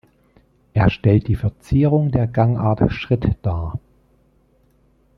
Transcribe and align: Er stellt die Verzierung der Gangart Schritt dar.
Er 0.73 0.89
stellt 0.89 1.27
die 1.27 1.35
Verzierung 1.35 2.09
der 2.11 2.25
Gangart 2.25 2.91
Schritt 2.91 3.37
dar. 3.43 3.79